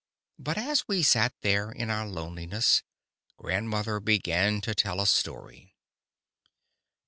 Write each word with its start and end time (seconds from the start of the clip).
But 0.39 0.57
as 0.57 0.87
we 0.87 1.03
sat 1.03 1.31
there 1.41 1.69
in 1.71 1.91
our 1.91 2.07
loneliness, 2.07 2.81
grandmother 3.37 3.99
began 3.99 4.59
to 4.61 4.73
tell 4.73 4.99
a 4.99 5.05
story. 5.05 5.75